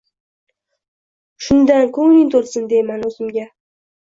[1.49, 3.47] Shundan ko‘ngling to‘lsin, deyman o‘zimga